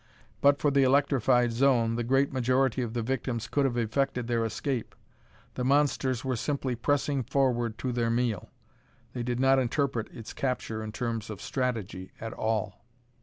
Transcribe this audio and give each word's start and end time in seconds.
But 0.41 0.57
for 0.57 0.71
the 0.71 0.81
electrified 0.81 1.51
zone, 1.51 1.93
the 1.95 2.03
great 2.03 2.33
majority 2.33 2.81
of 2.81 2.95
the 2.95 3.03
victims 3.03 3.47
could 3.47 3.65
have 3.65 3.77
effected 3.77 4.25
their 4.25 4.43
escape. 4.43 4.95
The 5.53 5.63
monsters 5.63 6.25
were 6.25 6.35
simply 6.35 6.73
pressing 6.75 7.21
forward 7.21 7.77
to 7.77 7.91
their 7.91 8.09
meal; 8.09 8.49
they 9.13 9.21
did 9.21 9.39
not 9.39 9.59
interpret 9.59 10.07
its 10.11 10.33
capture 10.33 10.83
in 10.83 10.91
terms 10.91 11.29
of 11.29 11.39
strategy 11.39 12.13
at 12.19 12.33
all. 12.33 12.83